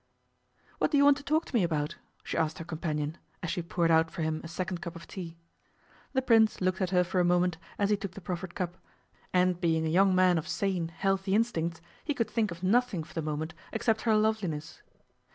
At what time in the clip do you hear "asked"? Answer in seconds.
2.35-2.57